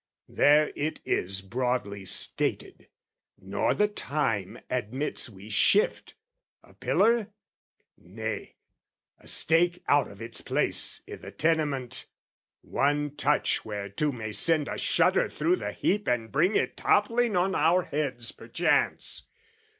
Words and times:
"There 0.29 0.71
it 0.75 0.99
is 1.05 1.43
broadly 1.43 2.05
stated, 2.05 2.87
nor 3.39 3.75
the 3.75 3.87
time 3.87 4.57
"Admits 4.67 5.29
we 5.29 5.47
shift 5.47 6.15
a 6.63 6.73
pillar? 6.73 7.27
nay, 7.99 8.55
a 9.19 9.27
stake 9.27 9.83
"Out 9.87 10.07
of 10.09 10.19
its 10.19 10.41
place 10.41 11.03
i' 11.07 11.17
the 11.17 11.29
tenement, 11.29 12.07
one 12.61 13.15
touch 13.15 13.63
"Whereto 13.63 14.11
may 14.11 14.31
send 14.31 14.67
a 14.67 14.79
shudder 14.79 15.29
through 15.29 15.57
the 15.57 15.71
heap 15.71 16.07
"And 16.07 16.31
bring 16.31 16.55
it 16.55 16.75
toppling 16.77 17.35
on 17.37 17.53
our 17.53 17.83
heads 17.83 18.31
perchance. 18.31 19.27